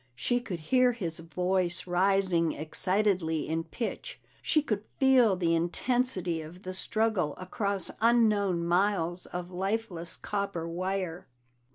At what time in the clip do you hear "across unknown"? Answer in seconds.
7.37-8.65